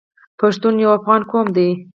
[0.39, 1.69] پښتون یو افغان قوم دی.